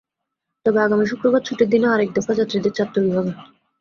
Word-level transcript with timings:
তবে 0.65 0.79
আগামী 0.81 1.05
শুক্রবার 1.07 1.41
ছুটির 1.43 1.69
দিনে 1.69 1.87
আরেক 1.89 2.09
দফা 2.13 2.33
যাত্রীদের 2.39 2.75
চাপ 2.77 2.89
তৈরি 2.95 3.11
হবে। 3.11 3.31